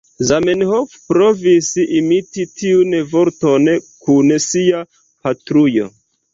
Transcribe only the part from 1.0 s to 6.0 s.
provis imiti tiun vorton kun sia "patrujo".